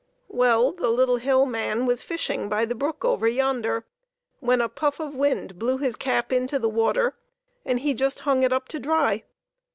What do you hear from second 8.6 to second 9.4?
to dry.